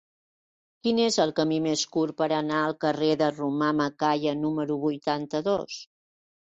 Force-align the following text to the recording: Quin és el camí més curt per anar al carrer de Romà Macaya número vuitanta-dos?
Quin 0.85 1.01
és 1.07 1.17
el 1.25 1.33
camí 1.41 1.59
més 1.67 1.83
curt 1.97 2.17
per 2.23 2.31
anar 2.39 2.63
al 2.63 2.73
carrer 2.87 3.13
de 3.23 3.31
Romà 3.37 3.71
Macaya 3.85 4.37
número 4.43 4.83
vuitanta-dos? 4.89 5.83